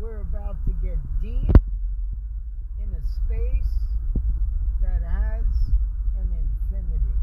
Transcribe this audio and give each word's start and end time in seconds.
we're 0.00 0.20
about 0.20 0.56
to 0.64 0.72
get 0.82 0.98
deep 1.22 1.56
in 2.82 2.88
a 2.92 3.02
space 3.06 3.74
that 4.82 5.02
has 5.02 5.44
an 6.18 6.28
infinity. 6.32 7.14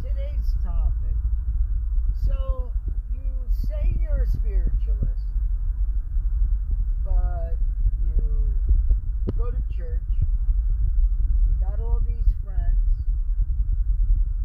Today's 0.00 0.54
topic. 0.62 1.16
So, 2.26 2.72
you 3.12 3.30
say 3.66 3.94
you're 4.00 4.22
a 4.22 4.28
spiritualist, 4.28 5.26
but 7.04 7.56
you 8.00 8.54
go 9.36 9.50
to 9.50 9.76
church, 9.76 10.08
you 11.48 11.54
got 11.60 11.80
all 11.80 12.00
these 12.06 12.30
friends, 12.44 12.78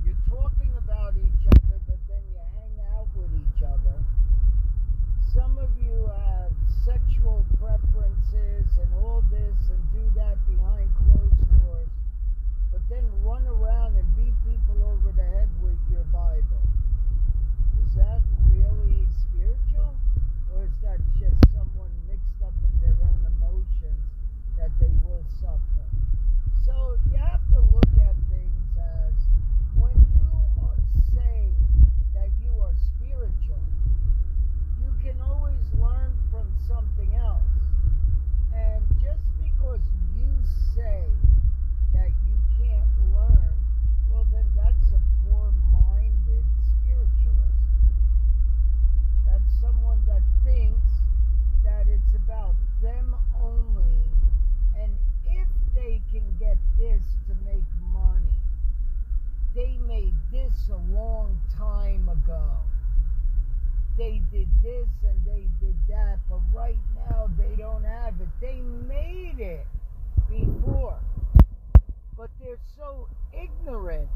you're 0.04 0.18
talking 0.30 0.74
about 0.78 1.14
each 1.16 1.46
other, 1.46 1.80
but 1.88 2.00
then 2.10 2.24
you 2.34 2.40
hang 2.58 2.86
out 2.98 3.08
with 3.16 3.30
each 3.38 3.64
other. 3.64 4.02
Some 5.34 5.58
of 5.60 5.70
you 5.80 6.10
have 6.10 6.52
sexual 6.86 7.46
preferences 7.60 8.67
and 8.80 8.94
all 9.04 9.24
this 9.30 9.58
and 9.70 9.82
do 9.94 10.04
that 10.16 10.38
behind 10.48 10.90
closed 10.96 11.42
doors, 11.62 11.90
but 12.72 12.82
then 12.90 13.04
run 13.24 13.46
around 13.48 13.96
and 13.98 14.06
beat 14.16 14.34
people 14.46 14.78
over 14.86 15.12
the 15.12 15.24
head 15.24 15.50
with 15.62 15.78
your 15.92 16.04
Bible. 16.14 16.64
Is 17.82 17.96
that 17.96 18.22
really 18.54 19.08
spiritual? 19.18 19.96
Or 20.54 20.64
is 20.64 20.78
that 20.84 21.00
just 21.20 21.38
someone 21.54 21.92
mixed 22.08 22.42
up 22.44 22.54
in 22.64 22.74
their 22.82 22.98
own 23.04 23.22
emotions 23.26 24.04
that 24.58 24.72
they 24.80 24.94
will 25.06 25.26
suffer? 25.42 25.86
So 26.66 26.98
you 27.10 27.18
have 27.18 27.42
to 27.54 27.60
look 27.60 27.94
at 28.02 28.16
things 28.30 28.78
as 28.78 29.14
when 29.76 29.96
you 30.16 30.30
are- 30.64 30.82
say 31.14 31.54
that 32.14 32.30
you 32.42 32.54
are 32.62 32.76
spiritual, 32.76 33.64
you 34.82 34.92
can 35.04 35.20
always 35.22 35.66
learn 35.80 36.12
from 36.32 36.48
something 36.68 37.16
else. 37.16 37.44
And 38.54 38.84
just 39.02 39.24
because 39.42 39.82
you 40.18 40.30
say 40.76 41.06
that 41.94 42.10
you 42.28 42.38
can't 42.60 43.14
learn, 43.14 43.56
well, 44.10 44.26
then 44.32 44.46
that's 44.56 44.92
a 44.92 45.02
poor 45.24 45.52
minded 45.72 46.44
spiritualist. 46.82 47.64
That's 49.26 49.50
someone 49.62 50.02
that 50.08 50.22
thinks 50.44 50.88
that 51.64 51.88
it's 51.88 52.16
about 52.16 52.56
them 52.82 53.16
only, 53.42 54.02
and 54.76 54.92
if 55.26 55.48
they 55.74 56.02
can 56.12 56.26
get 56.40 56.58
this 56.78 57.04
to 57.28 57.34
make 57.46 57.68
money, 57.94 58.38
they 59.56 59.78
made 59.88 60.14
this 60.58 60.70
a 60.70 60.94
long 60.94 61.40
time 61.58 62.10
ago. 62.10 62.44
They 63.98 64.22
did 64.32 64.48
this 64.62 64.88
and 65.04 65.20
they 65.26 65.48
did 65.60 65.76
that, 65.90 66.20
but 66.30 66.40
right 66.54 66.78
now 67.10 67.30
they 67.38 67.56
don't 67.56 67.84
have 67.84 68.14
it. 68.22 68.28
They 68.40 68.62
made 68.88 69.40
it 69.40 69.66
before, 70.30 71.00
but 72.16 72.30
they're 72.40 72.60
so 72.78 73.08
ignorant 73.34 74.08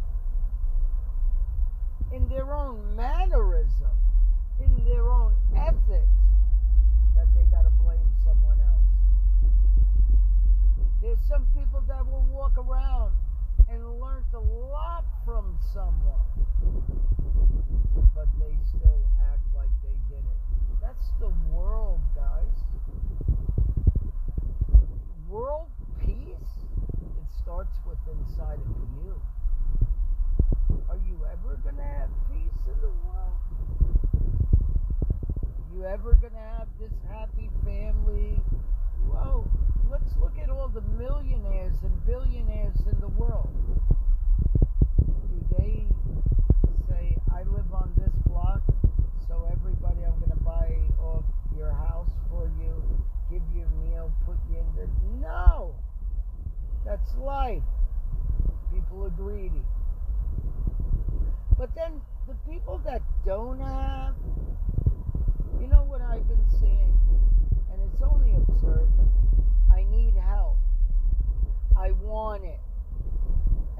in 2.13 2.27
their 2.29 2.53
own 2.53 2.95
mannerism, 2.95 3.95
in 4.59 4.85
their 4.85 5.09
own 5.09 5.33
ethics, 5.55 6.07
that 7.15 7.25
they 7.35 7.43
got 7.49 7.63
to 7.63 7.71
blame 7.83 8.11
someone 8.23 8.59
else. 8.59 9.51
There's 11.01 11.19
some 11.27 11.47
people 11.57 11.81
that 11.87 12.05
will 12.05 12.25
walk 12.31 12.57
around 12.57 13.13
and 13.69 13.99
learn 13.99 14.23
a 14.33 14.39
lot 14.39 15.05
from 15.25 15.57
someone, 15.73 16.25
but 18.15 18.27
they 18.39 18.55
still 18.69 19.01
act 19.31 19.43
like 19.55 19.69
they 19.83 19.95
did 20.09 20.23
it. 20.23 20.39
That's 20.81 21.11
the 21.19 21.31
world, 21.53 21.99
guys. 22.15 22.55
World 25.29 25.69
peace, 26.05 26.53
it 26.91 27.27
starts 27.41 27.77
with 27.85 27.99
inside 28.07 28.59
of 28.59 28.75
you. 29.03 29.21
Are 30.89 30.99
you 31.07 31.19
ever 31.31 31.57
going 31.63 31.77
to 31.77 31.83
have 31.83 32.09
peace 32.31 32.59
in 32.67 32.81
the 32.81 32.93
world? 33.05 33.39
You 35.73 35.85
ever 35.85 36.13
going 36.15 36.33
to 36.33 36.39
have 36.39 36.67
this 36.79 36.91
happy 37.09 37.49
family? 37.63 38.41
Whoa, 39.07 39.45
let's 39.89 40.15
look 40.19 40.37
at 40.41 40.49
all 40.49 40.60
the 40.73 40.81
millionaires 40.97 41.75
and 41.83 42.05
billionaires 42.05 42.77
in 42.89 42.99
the 43.01 43.07
world. 43.09 43.49
Do 44.99 45.45
they 45.57 45.85
say, 46.87 47.17
I 47.33 47.43
live 47.43 47.73
on 47.73 47.91
this 47.97 48.13
block, 48.27 48.61
so 49.27 49.47
everybody 49.51 49.99
I'm 50.05 50.17
going 50.19 50.31
to 50.31 50.43
buy 50.43 50.77
off 51.03 51.25
your 51.57 51.73
house 51.73 52.09
for 52.29 52.49
you, 52.59 52.81
give 53.29 53.41
you 53.53 53.63
a 53.63 53.89
meal, 53.89 54.11
put 54.25 54.37
you 54.49 54.59
in 54.59 54.65
the. 54.75 54.87
No! 55.19 55.75
That's 56.85 57.15
life. 57.17 57.63
People 58.73 59.03
are 59.03 59.09
greedy. 59.09 59.65
But 61.57 61.75
then 61.75 62.01
the 62.27 62.35
people 62.49 62.81
that 62.85 63.01
don't 63.25 63.59
have, 63.59 64.15
you 65.59 65.67
know 65.67 65.83
what 65.83 66.01
I've 66.01 66.27
been 66.27 66.45
seeing? 66.59 66.97
And 67.71 67.81
it's 67.91 68.01
only 68.01 68.33
observant. 68.35 69.11
I 69.71 69.83
need 69.91 70.15
help. 70.15 70.57
I 71.77 71.91
want 71.91 72.43
it. 72.43 72.59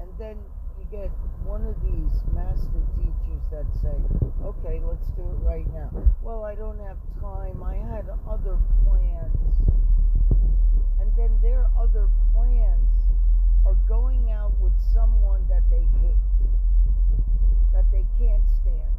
And 0.00 0.08
then 0.18 0.36
you 0.78 0.84
get 0.90 1.10
one 1.44 1.64
of 1.66 1.74
these 1.82 2.01
master 2.34 2.82
teachers 2.96 3.42
that 3.50 3.66
say, 3.82 3.96
okay, 4.44 4.80
let's 4.84 5.06
do 5.16 5.22
it 5.22 5.40
right 5.44 5.66
now. 5.72 5.90
Well, 6.22 6.44
I 6.44 6.54
don't 6.54 6.78
have 6.80 6.96
time. 7.20 7.62
I 7.62 7.76
had 7.94 8.08
other 8.28 8.58
plans. 8.84 9.36
And 11.00 11.10
then 11.16 11.36
their 11.42 11.66
other 11.78 12.08
plans 12.34 12.88
are 13.66 13.76
going 13.88 14.30
out 14.30 14.52
with 14.60 14.72
someone 14.92 15.46
that 15.48 15.62
they 15.70 15.86
hate, 16.00 16.26
that 17.72 17.84
they 17.92 18.04
can't 18.18 18.42
stand, 18.60 18.94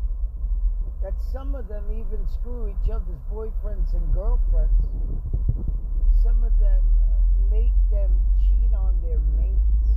that 1.01 1.13
some 1.31 1.56
of 1.56 1.68
them 1.68 1.84
even 1.91 2.25
screw 2.40 2.69
each 2.69 2.90
other's 2.90 3.19
boyfriends 3.31 3.94
and 3.94 4.13
girlfriends. 4.13 4.88
Some 6.24 6.44
of 6.44 6.57
them 6.59 6.84
uh, 7.12 7.51
make 7.51 7.75
them 7.91 8.12
cheat 8.47 8.72
on 8.74 8.95
their 9.03 9.19
mates. 9.35 9.88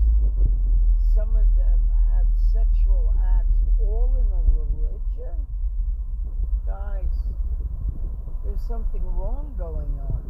Some 1.14 1.30
of 1.36 1.46
them 1.54 1.80
have 2.10 2.26
sexual 2.52 3.14
acts 3.22 3.62
all 3.80 4.10
in 4.18 4.26
a 4.34 4.42
religion. 4.58 5.46
Guys, 6.66 7.14
there's 8.44 8.60
something 8.66 9.04
wrong 9.16 9.54
going 9.86 10.00
on. 10.00 10.22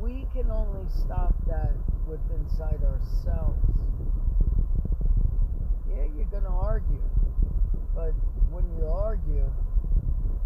We 0.00 0.26
can 0.32 0.50
only 0.50 0.86
stop 1.04 1.34
that 1.46 1.72
with 2.06 2.20
inside 2.34 2.80
ourselves. 2.82 3.58
Yeah, 5.88 6.04
you're 6.16 6.26
going 6.26 6.44
to 6.44 6.48
argue. 6.48 7.02
But 7.94 8.12
when 8.50 8.68
you 8.76 8.86
argue, 8.86 9.50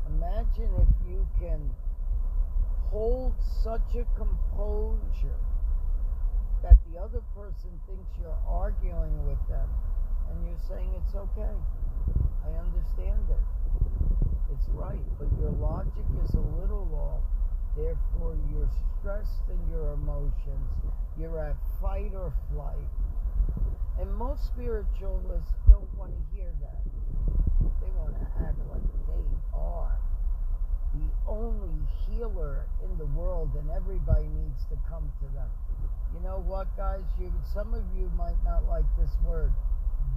imagine 0.09 0.71
if 0.79 0.89
you 1.09 1.27
can 1.39 1.71
hold 2.91 3.35
such 3.63 3.95
a 3.95 4.05
composure 4.17 5.41
that 6.63 6.77
the 6.91 7.01
other 7.01 7.23
person 7.35 7.71
thinks 7.87 8.11
you're 8.21 8.39
arguing 8.47 9.27
with 9.27 9.39
them 9.49 9.69
and 10.31 10.47
you're 10.47 10.63
saying 10.69 10.91
it's 10.95 11.15
okay. 11.15 11.57
I 12.45 12.51
understand 12.59 13.27
it. 13.31 13.45
It's 14.53 14.69
right, 14.71 15.07
but 15.19 15.29
your 15.41 15.51
logic 15.53 16.05
is 16.25 16.35
a 16.35 16.45
little 16.61 16.91
off. 16.95 17.40
Therefore, 17.77 18.37
you're 18.51 18.71
stressed 18.99 19.49
in 19.49 19.71
your 19.71 19.93
emotions. 19.95 20.69
You're 21.19 21.39
at 21.39 21.57
fight 21.81 22.13
or 22.15 22.33
flight. 22.53 22.91
And 24.01 24.13
most 24.15 24.47
spiritualists 24.47 25.53
don't 25.69 25.89
want 25.97 26.13
to 26.13 26.37
hear 26.37 26.53
that. 26.61 26.83
They 27.81 27.91
want 27.97 28.15
to 28.17 28.27
act 28.45 28.59
like 28.71 28.83
they 29.07 29.27
are 29.55 30.01
the 30.95 31.07
only 31.29 31.87
healer 32.09 32.67
in 32.85 32.99
the 32.99 33.07
world 33.07 33.51
and 33.55 33.71
everybody 33.71 34.27
needs 34.27 34.65
to 34.71 34.77
come 34.89 35.11
to 35.21 35.27
them. 35.35 35.49
You 36.15 36.21
know 36.21 36.43
what, 36.45 36.67
guys? 36.77 37.05
You, 37.19 37.33
some 37.55 37.75
of 37.75 37.85
you 37.97 38.11
might 38.17 38.43
not 38.45 38.67
like 38.67 38.85
this 38.99 39.11
word. 39.25 39.53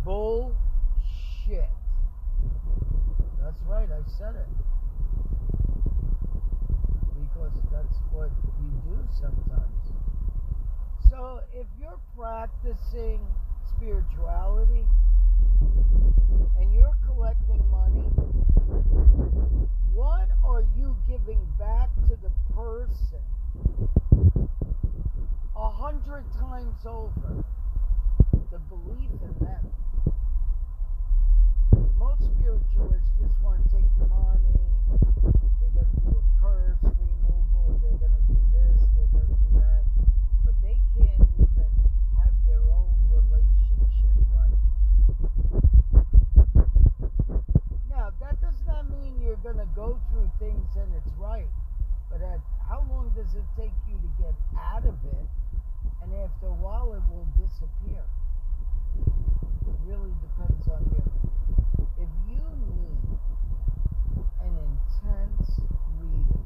Bullshit. 0.03 1.69
That's 3.41 3.61
right, 3.67 3.87
I 3.91 4.01
said 4.17 4.35
it. 4.35 4.72
Because 7.33 7.53
that's 7.71 7.97
what 8.11 8.29
you 8.61 8.69
do 8.85 8.99
sometimes. 9.19 9.91
So 11.09 11.41
if 11.53 11.67
you're 11.79 11.99
practicing 12.17 13.19
spirituality 13.75 14.85
and 16.59 16.73
you're 16.73 16.97
collecting 17.05 17.63
money, 17.69 18.07
what 19.93 20.27
are 20.43 20.63
you 20.75 20.95
giving 21.07 21.39
back 21.59 21.89
to 22.07 22.15
the 22.21 22.31
person 22.55 23.21
a 25.55 25.69
hundred 25.69 26.25
times 26.39 26.85
over? 26.85 27.43
The 28.51 28.59
belief 28.69 29.11
in 29.21 29.45
them. 29.45 29.71
Most 31.97 32.23
spiritualists 32.37 33.09
just 33.19 33.33
want 33.43 33.63
to 33.63 33.75
take 33.75 33.89
your 33.97 34.07
money. 34.07 34.59
They're 35.59 35.73
going 35.73 35.89
to 35.93 36.01
do 36.01 36.17
a 36.17 36.41
curse 36.41 36.77
removal. 36.83 37.79
They're 37.81 37.97
going 37.97 38.13
to 38.13 38.33
do 38.33 38.41
this. 38.53 38.63
you're 49.33 49.53
going 49.53 49.57
to 49.57 49.73
go 49.75 49.99
things 50.63 50.75
and 50.83 50.95
it's 50.95 51.13
right. 51.17 51.47
But 52.11 52.21
at, 52.21 52.39
how 52.69 52.85
long 52.89 53.11
does 53.15 53.33
it 53.35 53.43
take 53.57 53.73
you 53.87 53.95
to 53.95 54.09
get 54.21 54.33
out 54.57 54.85
of 54.85 54.95
it? 55.05 55.27
And 56.01 56.13
after 56.13 56.47
a 56.47 56.57
while, 56.59 56.93
it 56.93 57.03
will 57.11 57.27
disappear. 57.35 58.03
It 59.67 59.75
really 59.85 60.13
depends 60.21 60.67
on 60.67 60.83
you. 60.91 61.03
If 61.97 62.09
you 62.27 62.43
need 62.67 62.99
an 64.41 64.53
intense 64.57 65.49
reading, 65.99 66.45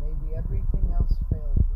maybe 0.00 0.36
everything 0.36 0.92
else 0.94 1.14
failed 1.30 1.64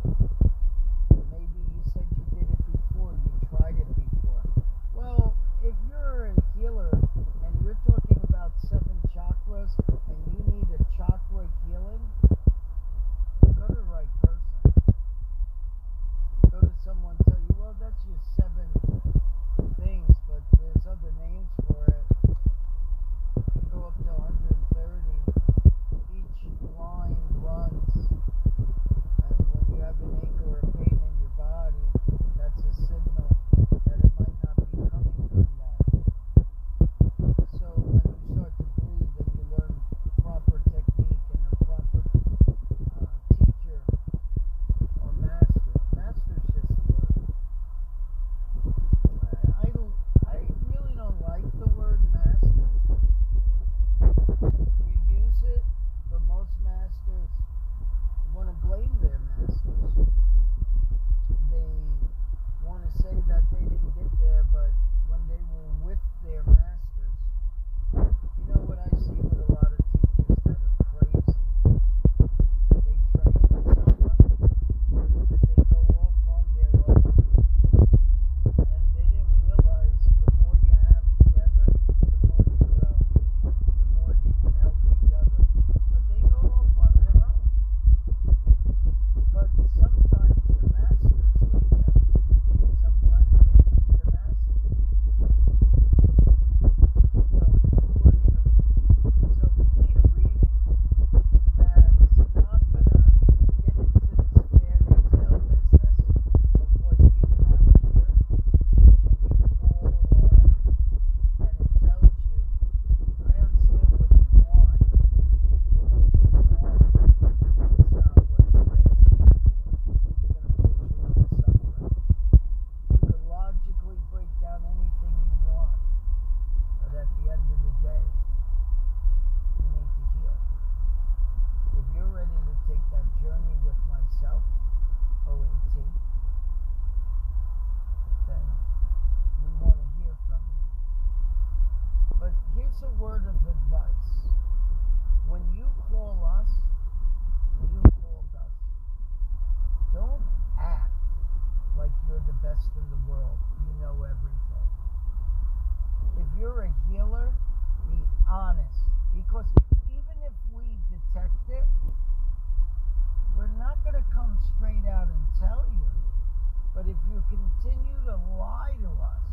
But 166.73 166.87
if 166.87 166.95
you 167.11 167.21
continue 167.27 167.99
to 168.05 168.15
lie 168.39 168.75
to 168.79 168.87
us, 168.87 169.27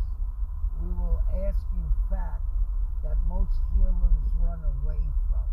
we 0.83 0.91
will 0.91 1.23
ask 1.47 1.59
you 1.71 1.87
fact 2.11 2.43
that 3.05 3.17
most 3.29 3.55
healers 3.75 4.23
run 4.43 4.59
away 4.59 4.99
from. 5.31 5.47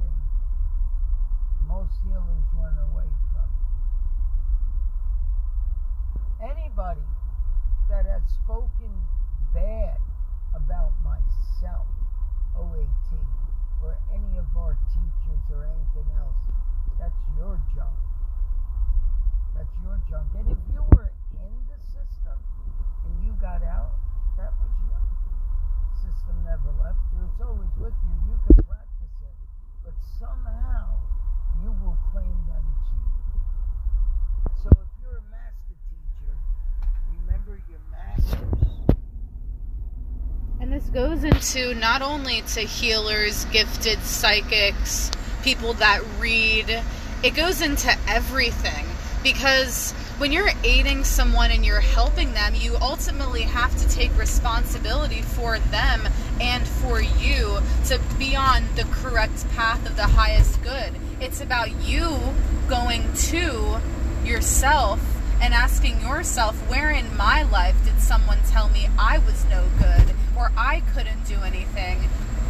See? 0.00 0.16
Most 1.68 1.92
healers 2.08 2.44
run 2.56 2.76
away 2.90 3.10
from. 3.32 3.48
Anybody 6.40 7.04
that 7.90 8.06
has 8.06 8.22
spoken 8.42 8.90
bad 9.52 10.00
about 10.56 10.92
myself, 11.04 11.86
OAT, 12.56 12.88
or 13.84 13.98
any 14.14 14.38
of 14.38 14.46
our 14.56 14.76
teachers 14.96 15.44
or 15.52 15.66
anything 15.66 16.08
else, 16.16 16.40
that's 16.98 17.20
your 17.36 17.60
junk. 17.76 17.92
That's 19.56 19.72
your 19.82 19.96
junk. 20.10 20.28
And 20.36 20.52
if 20.52 20.60
you 20.68 20.84
were 20.92 21.08
in 21.40 21.54
the 21.72 21.78
system 21.80 22.36
and 23.08 23.14
you 23.24 23.32
got 23.40 23.64
out, 23.64 23.96
that 24.36 24.52
was 24.60 24.72
you. 24.84 25.00
System 25.96 26.36
never 26.44 26.76
left 26.84 27.00
you. 27.16 27.24
It's 27.24 27.40
always 27.40 27.72
with 27.80 27.96
you. 28.04 28.14
You 28.28 28.36
can 28.44 28.64
practice 28.68 29.16
it. 29.24 29.36
But 29.82 29.96
somehow 30.20 31.00
you 31.64 31.72
will 31.80 31.96
claim 32.12 32.36
that 32.52 32.60
it's 32.68 32.88
you. 32.92 33.04
So 34.62 34.68
if 34.76 34.90
you're 35.00 35.24
a 35.24 35.26
master 35.32 35.76
teacher, 35.88 36.36
remember 37.16 37.56
your 37.70 37.80
masters. 37.90 38.60
And 40.60 40.72
this 40.72 40.84
goes 40.92 41.24
into 41.24 41.74
not 41.74 42.02
only 42.02 42.42
to 42.54 42.60
healers, 42.60 43.46
gifted 43.46 44.00
psychics, 44.00 45.10
people 45.42 45.72
that 45.74 46.02
read, 46.20 46.82
it 47.22 47.34
goes 47.34 47.62
into 47.62 47.96
everything. 48.06 48.85
Because 49.26 49.90
when 50.18 50.30
you're 50.30 50.52
aiding 50.62 51.02
someone 51.02 51.50
and 51.50 51.66
you're 51.66 51.80
helping 51.80 52.32
them, 52.32 52.54
you 52.54 52.76
ultimately 52.80 53.42
have 53.42 53.76
to 53.76 53.88
take 53.88 54.16
responsibility 54.16 55.20
for 55.20 55.58
them 55.58 56.06
and 56.40 56.64
for 56.64 57.00
you 57.00 57.58
to 57.86 58.00
be 58.20 58.36
on 58.36 58.62
the 58.76 58.84
correct 58.84 59.44
path 59.56 59.84
of 59.84 59.96
the 59.96 60.04
highest 60.04 60.62
good. 60.62 60.92
It's 61.20 61.40
about 61.40 61.72
you 61.82 62.16
going 62.68 63.12
to 63.14 63.80
yourself 64.24 65.00
and 65.42 65.52
asking 65.52 66.02
yourself, 66.02 66.54
where 66.70 66.92
in 66.92 67.16
my 67.16 67.42
life 67.42 67.74
did 67.84 68.00
someone 68.00 68.38
tell 68.46 68.68
me 68.68 68.88
I 68.96 69.18
was 69.18 69.44
no 69.46 69.66
good 69.80 70.14
or 70.36 70.52
I 70.56 70.84
couldn't 70.94 71.26
do 71.26 71.40
anything? 71.40 71.98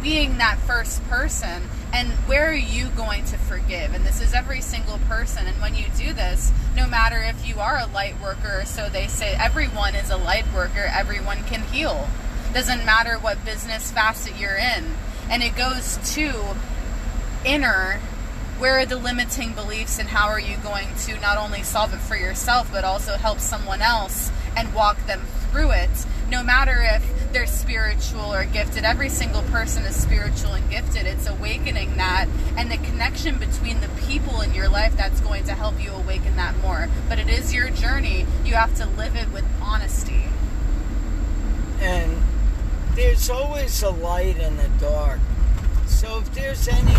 Being 0.03 0.37
that 0.37 0.59
first 0.59 1.03
person, 1.09 1.63
and 1.97 2.09
where 2.27 2.47
are 2.47 2.53
you 2.53 2.89
going 2.89 3.25
to 3.25 3.37
forgive? 3.39 3.95
And 3.95 4.05
this 4.05 4.21
is 4.21 4.35
every 4.35 4.61
single 4.61 4.99
person. 5.09 5.47
And 5.47 5.59
when 5.59 5.73
you 5.73 5.85
do 5.97 6.13
this, 6.13 6.51
no 6.75 6.85
matter 6.85 7.17
if 7.17 7.47
you 7.47 7.59
are 7.59 7.79
a 7.79 7.87
light 7.87 8.21
worker, 8.21 8.61
so 8.65 8.87
they 8.87 9.07
say 9.07 9.33
everyone 9.33 9.95
is 9.95 10.11
a 10.11 10.15
light 10.17 10.45
worker, 10.53 10.91
everyone 10.93 11.43
can 11.45 11.63
heal. 11.63 12.07
Doesn't 12.53 12.85
matter 12.85 13.15
what 13.15 13.43
business 13.43 13.91
facet 13.91 14.39
you're 14.39 14.57
in. 14.57 14.85
And 15.27 15.41
it 15.41 15.55
goes 15.55 15.97
to 16.13 16.55
inner 17.43 17.99
where 18.59 18.77
are 18.77 18.85
the 18.85 18.97
limiting 18.97 19.53
beliefs 19.53 19.97
and 19.97 20.09
how 20.09 20.27
are 20.27 20.39
you 20.39 20.57
going 20.57 20.87
to 21.05 21.19
not 21.19 21.37
only 21.37 21.63
solve 21.63 21.93
it 21.93 21.99
for 21.99 22.15
yourself 22.15 22.71
but 22.71 22.83
also 22.83 23.13
help 23.13 23.39
someone 23.39 23.81
else 23.81 24.31
and 24.55 24.73
walk 24.73 24.97
them 25.05 25.21
through 25.51 25.69
it 25.69 26.05
no 26.31 26.41
matter 26.41 26.81
if 26.81 27.16
they're 27.33 27.47
spiritual 27.47 28.33
or 28.33 28.45
gifted. 28.45 28.83
Every 28.83 29.09
single 29.09 29.41
person 29.43 29.83
is 29.83 29.95
spiritual 29.95 30.53
and 30.53 30.69
gifted. 30.69 31.05
It's 31.05 31.27
awakening 31.27 31.97
that 31.97 32.27
and 32.55 32.71
the 32.71 32.77
connection 32.77 33.37
between 33.37 33.81
the 33.81 33.89
people 34.07 34.41
in 34.41 34.53
your 34.53 34.69
life 34.69 34.95
that's 34.95 35.19
going 35.21 35.43
to 35.45 35.53
help 35.53 35.81
you 35.81 35.91
awaken 35.91 36.35
that 36.37 36.57
more. 36.57 36.87
But 37.09 37.19
it 37.19 37.29
is 37.29 37.53
your 37.53 37.69
journey. 37.69 38.25
You 38.45 38.55
have 38.55 38.75
to 38.75 38.85
live 38.85 39.15
it 39.15 39.31
with 39.31 39.45
honesty. 39.61 40.25
And 41.79 42.17
there's 42.95 43.29
always 43.29 43.83
a 43.83 43.89
light 43.89 44.37
in 44.37 44.57
the 44.57 44.69
dark. 44.79 45.19
So 45.85 46.19
if 46.19 46.33
there's 46.33 46.67
any 46.67 46.95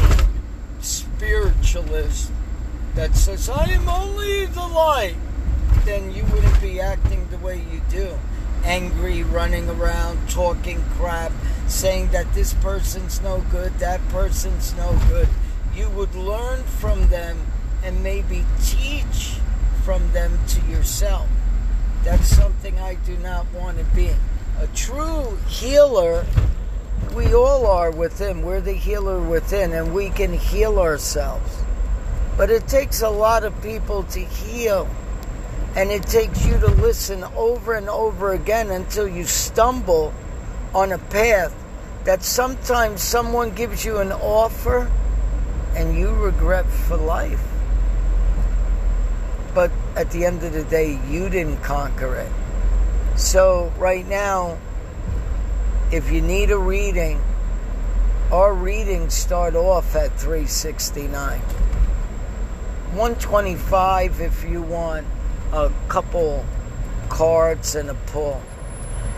spiritualist 0.80 2.30
that 2.94 3.16
says, 3.16 3.48
I 3.48 3.64
am 3.70 3.88
only 3.88 4.46
the 4.46 4.66
light, 4.66 5.16
then 5.84 6.12
you 6.12 6.24
wouldn't 6.26 6.60
be 6.60 6.80
acting 6.80 7.28
the 7.28 7.38
way 7.38 7.56
you 7.72 7.80
do. 7.90 8.18
Angry, 8.64 9.22
running 9.22 9.68
around, 9.68 10.28
talking 10.28 10.82
crap, 10.96 11.32
saying 11.66 12.10
that 12.10 12.32
this 12.34 12.54
person's 12.54 13.20
no 13.22 13.44
good, 13.50 13.78
that 13.78 14.06
person's 14.08 14.74
no 14.74 14.98
good. 15.08 15.28
You 15.74 15.88
would 15.90 16.14
learn 16.14 16.62
from 16.64 17.08
them 17.08 17.38
and 17.82 18.02
maybe 18.02 18.44
teach 18.62 19.34
from 19.84 20.12
them 20.12 20.38
to 20.48 20.60
yourself. 20.70 21.28
That's 22.04 22.28
something 22.28 22.78
I 22.78 22.94
do 22.94 23.16
not 23.18 23.46
want 23.52 23.78
to 23.78 23.84
be. 23.84 24.10
A 24.60 24.66
true 24.74 25.38
healer, 25.46 26.26
we 27.14 27.32
all 27.32 27.66
are 27.66 27.90
within. 27.90 28.42
We're 28.42 28.60
the 28.60 28.72
healer 28.72 29.20
within, 29.20 29.72
and 29.72 29.94
we 29.94 30.10
can 30.10 30.32
heal 30.32 30.78
ourselves. 30.78 31.56
But 32.36 32.50
it 32.50 32.66
takes 32.66 33.02
a 33.02 33.08
lot 33.08 33.44
of 33.44 33.60
people 33.62 34.02
to 34.04 34.20
heal. 34.20 34.88
And 35.78 35.90
it 35.92 36.02
takes 36.02 36.44
you 36.44 36.58
to 36.58 36.66
listen 36.66 37.22
over 37.36 37.74
and 37.74 37.88
over 37.88 38.32
again 38.32 38.72
until 38.72 39.06
you 39.06 39.22
stumble 39.22 40.12
on 40.74 40.90
a 40.90 40.98
path 40.98 41.54
that 42.02 42.24
sometimes 42.24 43.00
someone 43.00 43.52
gives 43.52 43.84
you 43.84 43.98
an 43.98 44.10
offer 44.10 44.90
and 45.76 45.96
you 45.96 46.10
regret 46.10 46.66
for 46.66 46.96
life. 46.96 47.46
But 49.54 49.70
at 49.94 50.10
the 50.10 50.24
end 50.24 50.42
of 50.42 50.52
the 50.52 50.64
day, 50.64 50.98
you 51.08 51.28
didn't 51.28 51.62
conquer 51.62 52.16
it. 52.16 52.32
So, 53.16 53.72
right 53.78 54.04
now, 54.04 54.58
if 55.92 56.10
you 56.10 56.20
need 56.20 56.50
a 56.50 56.58
reading, 56.58 57.22
our 58.32 58.52
readings 58.52 59.14
start 59.14 59.54
off 59.54 59.94
at 59.94 60.18
369. 60.18 61.38
125 61.38 64.20
if 64.20 64.42
you 64.42 64.60
want 64.60 65.06
a 65.52 65.72
couple 65.88 66.44
cards 67.08 67.74
and 67.74 67.90
a 67.90 67.94
pull. 67.94 68.40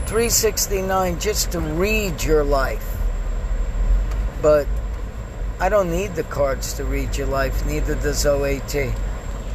369 0.06 1.20
just 1.20 1.52
to 1.52 1.60
read 1.60 2.22
your 2.22 2.44
life. 2.44 2.96
But 4.42 4.66
I 5.60 5.68
don't 5.68 5.90
need 5.90 6.14
the 6.14 6.22
cards 6.22 6.72
to 6.74 6.84
read 6.84 7.16
your 7.16 7.26
life, 7.26 7.66
neither 7.66 7.94
does 7.94 8.24
OAT. 8.24 8.74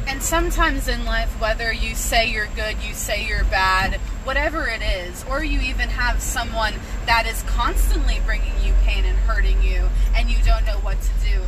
And 0.06 0.22
sometimes 0.22 0.86
in 0.86 1.04
life, 1.04 1.40
whether 1.40 1.72
you 1.72 1.96
say 1.96 2.30
you're 2.30 2.48
good, 2.54 2.76
you 2.80 2.94
say 2.94 3.26
you're 3.26 3.44
bad, 3.44 3.94
whatever 4.22 4.68
it 4.68 4.80
is, 4.80 5.24
or 5.28 5.42
you 5.42 5.60
even 5.60 5.88
have 5.88 6.22
someone 6.22 6.74
that 7.06 7.26
is 7.26 7.42
constantly 7.42 8.20
bringing 8.24 8.54
you 8.62 8.72
pain 8.84 9.04
and 9.04 9.18
hurting 9.18 9.62
you, 9.62 9.88
and 10.14 10.30
you 10.30 10.38
don't 10.44 10.64
know 10.64 10.78
what 10.78 10.96
to 11.02 11.28
do, 11.28 11.42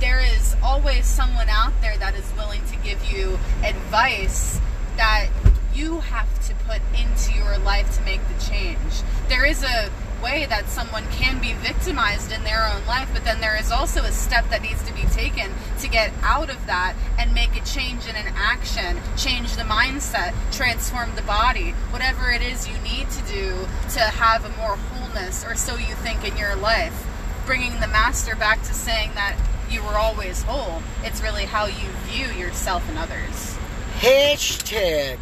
there 0.00 0.20
is 0.20 0.56
always 0.62 1.04
someone 1.04 1.48
out 1.50 1.72
there 1.82 1.98
that 1.98 2.14
is 2.14 2.32
willing 2.34 2.64
to 2.66 2.76
give 2.76 3.04
you 3.12 3.38
advice 3.62 4.58
that 4.98 5.28
you 5.72 6.00
have 6.00 6.28
to 6.48 6.54
put 6.66 6.82
into 6.92 7.32
your 7.32 7.56
life 7.58 7.96
to 7.96 8.02
make 8.02 8.20
the 8.28 8.44
change. 8.44 9.02
There 9.28 9.46
is 9.46 9.62
a 9.62 9.90
way 10.20 10.44
that 10.46 10.68
someone 10.68 11.06
can 11.12 11.40
be 11.40 11.52
victimized 11.52 12.32
in 12.32 12.42
their 12.42 12.66
own 12.66 12.84
life, 12.86 13.08
but 13.12 13.24
then 13.24 13.40
there 13.40 13.56
is 13.56 13.70
also 13.70 14.02
a 14.02 14.10
step 14.10 14.50
that 14.50 14.60
needs 14.60 14.82
to 14.82 14.92
be 14.92 15.02
taken 15.02 15.52
to 15.78 15.88
get 15.88 16.12
out 16.22 16.50
of 16.50 16.66
that 16.66 16.94
and 17.16 17.32
make 17.32 17.54
a 17.56 17.64
change 17.64 18.08
in 18.08 18.16
an 18.16 18.26
action, 18.34 18.98
change 19.16 19.54
the 19.54 19.62
mindset, 19.62 20.34
transform 20.50 21.14
the 21.14 21.22
body, 21.22 21.70
whatever 21.90 22.32
it 22.32 22.42
is 22.42 22.68
you 22.68 22.76
need 22.78 23.08
to 23.10 23.22
do 23.32 23.50
to 23.90 24.00
have 24.00 24.44
a 24.44 24.48
more 24.56 24.76
wholeness, 24.76 25.44
or 25.44 25.54
so 25.54 25.76
you 25.76 25.94
think 25.94 26.26
in 26.26 26.36
your 26.36 26.56
life. 26.56 27.06
Bringing 27.46 27.78
the 27.80 27.86
master 27.86 28.34
back 28.34 28.60
to 28.62 28.74
saying 28.74 29.12
that 29.14 29.38
you 29.70 29.82
were 29.82 29.96
always 29.96 30.42
whole, 30.42 30.82
it's 31.04 31.22
really 31.22 31.44
how 31.44 31.66
you 31.66 31.88
view 32.06 32.26
yourself 32.26 32.88
and 32.88 32.98
others. 32.98 33.57
Hashtag 33.98 35.18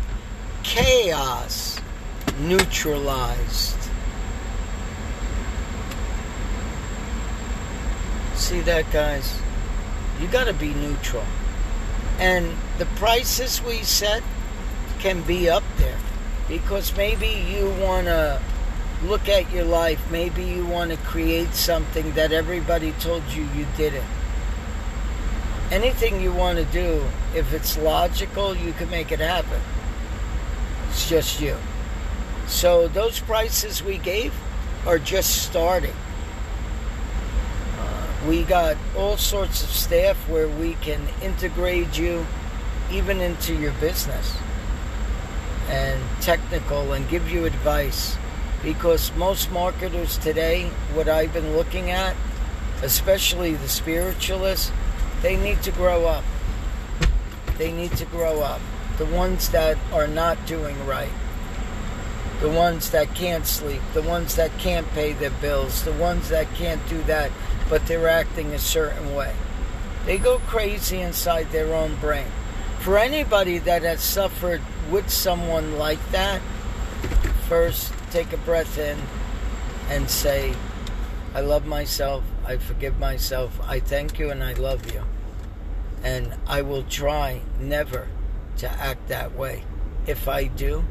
chaos 0.63 1.81
neutralized. 2.41 3.79
See 8.35 8.61
that, 8.61 8.85
guys? 8.93 9.41
You 10.21 10.29
got 10.29 10.45
to 10.45 10.53
be 10.53 10.75
neutral. 10.75 11.25
And 12.19 12.55
the 12.77 12.85
prices 12.97 13.63
we 13.63 13.77
set 13.77 14.23
can 14.99 15.23
be 15.23 15.49
up 15.49 15.65
there 15.79 15.99
because 16.47 16.95
maybe 16.99 17.29
you 17.29 17.71
want 17.81 18.09
to 18.09 18.43
look 19.05 19.27
at 19.27 19.51
your 19.53 19.65
life, 19.65 20.01
maybe 20.11 20.45
you 20.45 20.67
want 20.67 20.91
to 20.91 20.99
create 20.99 21.55
something 21.55 22.13
that 22.13 22.31
everybody 22.31 22.93
told 22.93 23.23
you 23.33 23.49
you 23.57 23.67
didn't. 23.79 24.05
Anything 25.71 26.21
you 26.21 26.33
want 26.33 26.59
to 26.59 26.65
do, 26.67 27.07
if 27.37 27.53
it's 27.53 27.77
logical, 27.77 28.57
you 28.57 28.73
can 28.73 28.89
make 28.89 29.13
it 29.13 29.21
happen. 29.21 29.61
It's 30.89 31.07
just 31.07 31.41
you. 31.41 31.57
So 32.47 32.89
those 32.89 33.21
prices 33.21 33.83
we 33.83 33.99
gave 33.99 34.33
are 34.87 34.99
just 34.99 35.43
starting. 35.43 35.95
Uh, 37.79 38.07
we 38.27 38.43
got 38.45 38.79
all 38.97 39.19
sorts 39.19 39.63
of 39.63 39.69
staff 39.69 40.17
where 40.31 40.49
we 40.49 40.75
can 40.75 41.01
integrate 41.23 41.99
you 41.99 42.27
even 42.91 43.21
into 43.21 43.55
your 43.55 43.73
business 43.73 44.35
and 45.69 46.01
technical 46.23 46.93
and 46.93 47.07
give 47.11 47.29
you 47.31 47.45
advice 47.45 48.17
because 48.63 49.13
most 49.17 49.51
marketers 49.51 50.17
today 50.19 50.71
what 50.95 51.09
I've 51.09 51.33
been 51.33 51.57
looking 51.57 51.91
at 51.91 52.15
especially 52.85 53.55
the 53.55 53.69
spiritualists 53.69 54.71
they 55.23 55.37
need 55.37 55.61
to 55.63 55.73
grow 55.73 56.07
up 56.07 56.23
they 57.59 57.73
need 57.73 57.93
to 57.97 58.05
grow 58.07 58.41
up 58.41 58.61
the 58.99 59.07
ones 59.07 59.51
that 59.51 59.77
are 59.93 60.07
not 60.07 60.47
doing 60.47 60.87
right 60.87 61.13
the 62.41 62.51
ones 62.51 62.91
that 62.91 63.15
can't 63.15 63.47
sleep, 63.47 63.81
the 63.95 64.03
ones 64.03 64.37
that 64.37 64.57
can't 64.59 64.87
pay 64.91 65.13
their 65.15 65.31
bills, 65.31 65.85
the 65.85 65.93
ones 65.93 66.29
that 66.29 66.53
can't 66.55 66.87
do 66.89 67.03
that, 67.05 67.31
but 67.71 67.87
they're 67.87 68.09
acting 68.09 68.53
a 68.53 68.59
certain 68.59 69.15
way. 69.15 69.35
They 70.05 70.19
go 70.19 70.39
crazy 70.41 71.01
inside 71.01 71.51
their 71.51 71.75
own 71.75 71.97
brain. 71.97 72.27
For 72.81 72.99
anybody 72.99 73.59
that 73.61 73.83
has 73.83 74.03
suffered 74.03 74.61
with 74.91 75.11
someone 75.11 75.79
like 75.79 76.11
that, 76.13 76.43
first 77.49 77.93
take 78.11 78.33
a 78.33 78.39
breath 78.39 78.79
in 78.79 78.99
and 79.89 80.11
say, 80.11 80.55
I 81.35 81.41
love 81.41 81.67
myself, 81.67 82.23
I 82.45 82.59
forgive 82.59 82.99
myself, 82.99 83.59
I 83.65 83.81
thank 83.81 84.19
you, 84.19 84.31
and 84.31 84.45
I 84.45 84.53
love 84.53 84.93
you. 84.93 85.03
And 86.03 86.35
I 86.47 86.63
will 86.63 86.85
try 86.85 87.41
never 87.59 88.09
to 88.59 88.71
act 88.71 89.09
that 89.09 89.37
way. 89.37 89.65
If 90.07 90.29
I 90.29 90.45
do, 90.45 90.85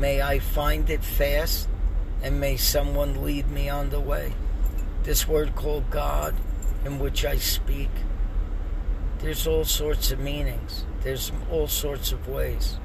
May 0.00 0.22
I 0.22 0.38
find 0.38 0.88
it 0.88 1.04
fast, 1.04 1.68
and 2.22 2.40
may 2.40 2.56
someone 2.56 3.22
lead 3.22 3.50
me 3.50 3.68
on 3.68 3.90
the 3.90 4.00
way. 4.00 4.32
This 5.02 5.28
word 5.28 5.54
called 5.54 5.90
God, 5.90 6.34
in 6.86 6.98
which 6.98 7.26
I 7.26 7.36
speak, 7.36 7.90
there's 9.18 9.46
all 9.46 9.66
sorts 9.66 10.10
of 10.10 10.18
meanings, 10.18 10.86
there's 11.02 11.32
all 11.50 11.68
sorts 11.68 12.12
of 12.12 12.28
ways. 12.28 12.78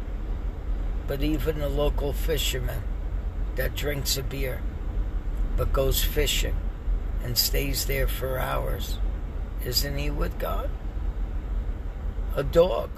But 1.07 1.23
even 1.23 1.61
a 1.61 1.69
local 1.69 2.11
fisherman 2.11 2.83
that 3.55 3.75
drinks 3.75 4.17
a 4.17 4.23
beer 4.23 4.61
but 5.55 5.71
goes 5.71 6.03
fishing 6.03 6.57
and 7.23 7.37
stays 7.37 7.85
there 7.85 8.09
for 8.09 8.37
hours, 8.37 8.97
isn't 9.63 9.97
he 9.97 10.09
with 10.09 10.37
God? 10.37 10.69
A 12.35 12.43
dog 12.43 12.89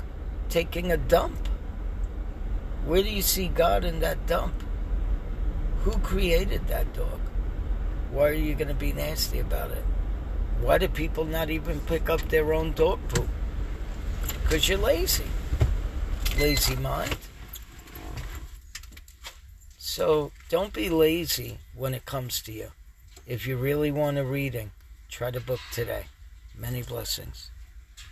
taking 0.50 0.92
a 0.92 0.98
dump 0.98 1.48
where 2.88 3.04
do 3.04 3.10
you 3.10 3.22
see 3.22 3.50
God 3.50 3.84
in 3.84 4.00
that 4.00 4.28
dump? 4.28 4.64
Who 5.82 5.92
created 6.00 6.68
that 6.70 6.94
dog? 6.94 7.20
Why 8.12 8.30
are 8.30 8.32
you 8.32 8.56
going 8.56 8.70
to 8.70 8.74
be 8.74 8.94
nasty 8.94 9.40
about 9.40 9.72
it? 9.72 9.84
Why 10.62 10.78
do 10.78 10.88
people 10.88 11.26
not 11.26 11.50
even 11.50 11.82
pick 11.82 12.10
up 12.10 12.22
their 12.30 12.54
own 12.54 12.72
dog 12.72 13.00
poop? 13.10 13.28
Because 14.42 14.70
you're 14.70 14.78
lazy. 14.78 15.26
Lazy 16.40 16.78
mind. 16.78 17.18
So 19.78 20.32
don't 20.48 20.72
be 20.72 20.90
lazy 20.90 21.58
when 21.76 21.94
it 21.94 22.06
comes 22.06 22.42
to 22.44 22.54
you. 22.54 22.72
If 23.26 23.46
you 23.46 23.58
really 23.58 23.92
want 23.92 24.18
a 24.18 24.24
reading, 24.24 24.72
try 25.10 25.30
to 25.30 25.42
book 25.42 25.60
today. 25.74 26.06
Many 26.58 26.84
blessings. 26.84 27.52